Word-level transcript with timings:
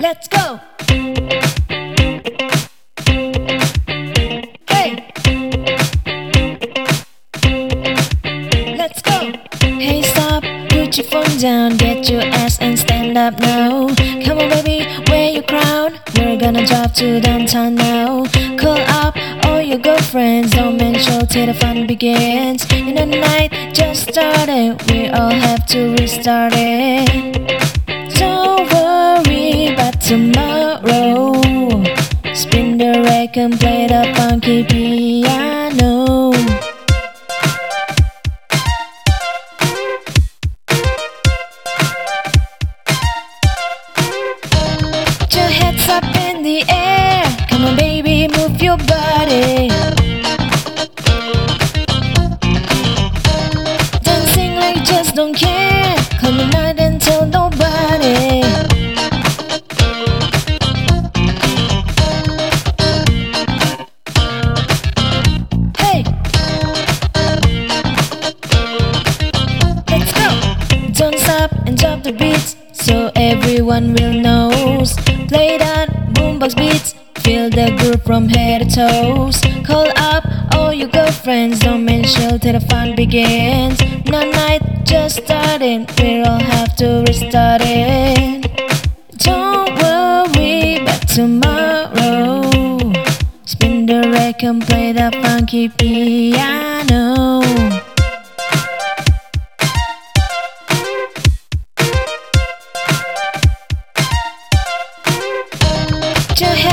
Let's 0.00 0.28
go. 0.28 0.60
Hey. 4.68 5.04
Let's 8.76 9.02
go. 9.02 9.32
Hey, 9.60 10.02
stop. 10.02 10.44
Put 10.68 10.96
your 10.96 11.06
phone 11.06 11.38
down. 11.38 11.76
Get 11.78 12.08
your 12.08 12.22
ass 12.22 12.58
and 12.60 12.78
stand 12.78 13.18
up 13.18 13.40
now. 13.40 13.88
Come 14.24 14.38
on, 14.38 14.48
baby. 14.50 14.86
Wear 15.10 15.32
your 15.32 15.42
crown. 15.42 15.98
We're 16.14 16.38
gonna 16.38 16.64
drop 16.64 16.94
to 16.94 17.20
downtown 17.20 17.74
now. 17.74 18.24
Call 18.56 18.78
up 18.78 19.16
all 19.46 19.60
your 19.60 19.78
girlfriends. 19.78 20.52
Don't 20.52 20.76
mention 20.76 21.26
till 21.26 21.46
the 21.46 21.54
fun 21.54 21.88
begins. 21.88 22.64
In 22.70 22.94
the 22.94 23.06
night 23.06 23.74
just 23.74 24.10
started. 24.12 24.80
We 24.88 25.08
all 25.08 25.32
have 25.32 25.66
to 25.66 25.90
restart 25.96 26.52
it. 26.54 27.47
Tomorrow. 30.08 31.34
Spin 32.32 32.78
the 32.78 33.02
record 33.04 33.36
and 33.36 33.60
play 33.60 33.86
the 33.88 34.10
funky 34.16 34.64
piano. 34.64 36.32
Put 45.18 45.34
your 45.34 45.50
hands 45.58 45.86
up 45.90 46.04
in 46.24 46.42
the 46.42 46.64
air. 46.70 47.24
Come 47.50 47.66
on, 47.66 47.76
baby, 47.76 48.28
move 48.28 48.62
your 48.62 48.78
body. 48.78 49.68
Dancing 54.04 54.54
like 54.54 54.76
you 54.76 54.84
just 54.84 55.14
don't 55.14 55.34
care. 55.34 55.96
Come 56.18 56.40
on, 56.40 56.57
everyone 73.38 73.94
will 73.94 74.12
know. 74.12 74.50
Play 75.28 75.58
that 75.58 75.88
boombox 76.14 76.56
beats, 76.56 76.94
feel 77.22 77.48
the 77.50 77.74
groove 77.78 78.02
from 78.02 78.28
head 78.28 78.68
to 78.70 78.76
toes. 78.76 79.40
Call 79.64 79.88
up 79.96 80.24
all 80.54 80.72
your 80.72 80.88
girlfriends, 80.88 81.60
don't 81.60 81.84
mention 81.84 82.38
till 82.40 82.52
the 82.52 82.60
fun 82.68 82.96
begins. 82.96 83.78
No 84.06 84.28
night 84.30 84.62
just 84.84 85.24
starting, 85.24 85.86
we 85.98 86.22
all 86.22 86.40
have 86.40 86.74
to 86.76 87.04
restart 87.06 87.62
it. 87.64 88.46
Don't 89.18 89.70
worry 89.82 90.76
about 90.82 91.08
tomorrow. 91.08 92.50
Spin 93.44 93.86
the 93.86 94.08
record 94.10 94.66
play 94.66 94.92
that 94.92 95.14
funky 95.22 95.68
piano. 95.68 97.67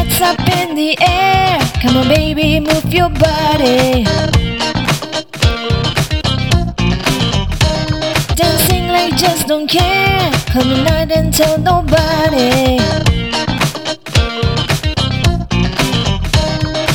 Put 0.07 0.21
up 0.21 0.39
in 0.49 0.75
the 0.75 0.95
air. 1.01 1.59
Come 1.81 1.97
on, 1.97 2.07
baby, 2.07 2.59
move 2.59 2.93
your 2.93 3.09
body. 3.09 4.03
Dancing 8.35 8.87
like 8.87 9.15
just 9.17 9.47
don't 9.47 9.67
care. 9.67 10.31
Come 10.47 10.71
on, 10.71 10.83
night 10.83 11.11
and 11.11 11.33
tell 11.33 11.57
nobody. 11.57 12.77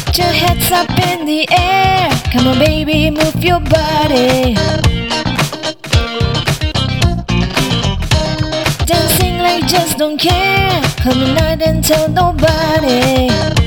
Put 0.07 0.19
your 0.19 0.33
hands 0.43 0.71
up 0.71 0.91
in 1.09 1.27
the 1.27 1.49
air. 1.51 2.11
Come 2.33 2.47
on, 2.47 2.59
baby, 2.59 3.11
move 3.11 3.43
your 3.43 3.61
body. 3.61 4.70
Just 9.71 9.99
don't 9.99 10.19
care. 10.19 10.83
Come 10.97 11.23
on, 11.23 11.35
night 11.35 11.63
and 11.63 11.85
tell 11.85 12.09
nobody. 12.09 13.60